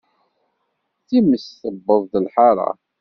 Times 1.07 1.45
tewweḍ-d 1.61 2.13
lḥaṛa! 2.25 2.69